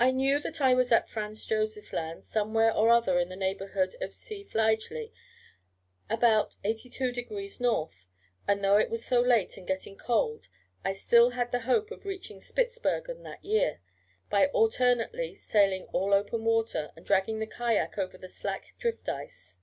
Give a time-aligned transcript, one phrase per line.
[0.00, 3.94] I knew that I was at Franz Josef Land, somewhere or other in the neighbourhood
[4.00, 4.42] of C.
[4.42, 5.12] Fligely
[6.08, 7.88] (about 82° N.),
[8.48, 10.48] and though it was so late, and getting cold,
[10.82, 13.82] I still had the hope of reaching Spitzbergen that year,
[14.30, 19.58] by alternately sailing all open water, and dragging the kayak over the slack drift ice.